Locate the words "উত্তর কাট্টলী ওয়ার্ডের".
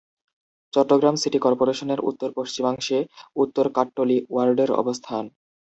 3.35-4.69